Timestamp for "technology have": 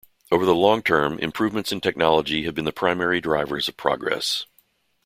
1.79-2.55